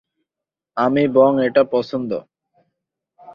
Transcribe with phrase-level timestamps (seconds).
[0.77, 2.11] আমি বরং এটা পছন্দ!